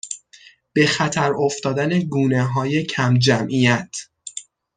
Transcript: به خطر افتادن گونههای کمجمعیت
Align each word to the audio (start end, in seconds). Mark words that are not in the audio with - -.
به 0.73 0.85
خطر 0.85 1.33
افتادن 1.33 1.99
گونههای 1.99 2.83
کمجمعیت 2.83 3.95